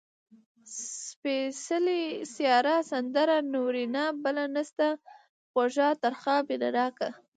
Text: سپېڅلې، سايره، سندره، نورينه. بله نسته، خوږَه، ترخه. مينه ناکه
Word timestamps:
سپېڅلې، 1.03 2.03
سايره، 2.33 2.75
سندره، 2.91 3.37
نورينه. 3.53 4.03
بله 4.23 4.43
نسته، 4.55 4.87
خوږَه، 5.51 5.89
ترخه. 6.03 6.35
مينه 6.47 6.69
ناکه 6.77 7.07